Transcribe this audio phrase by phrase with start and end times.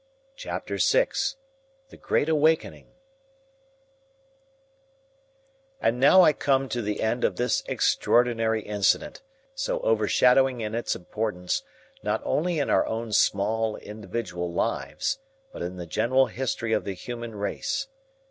[0.35, 1.09] Chapter VI
[1.89, 2.87] THE GREAT AWAKENING
[5.79, 9.21] And now I come to the end of this extraordinary incident,
[9.53, 11.61] so overshadowing in its importance,
[12.01, 15.19] not only in our own small, individual lives,
[15.53, 17.87] but in the general history of the human race.